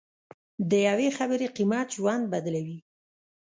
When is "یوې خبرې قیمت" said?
0.87-1.87